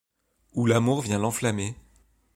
Où 0.55 0.65
l’amour 0.65 1.01
vient 1.01 1.19
l’enflammer; 1.19 1.75